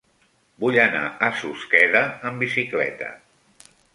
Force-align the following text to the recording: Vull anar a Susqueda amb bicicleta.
Vull 0.63 0.77
anar 0.83 1.01
a 1.27 1.29
Susqueda 1.41 2.03
amb 2.31 2.43
bicicleta. 2.45 3.13